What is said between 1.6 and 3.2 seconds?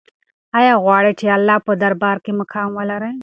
په دربار کې مقام ولرې؟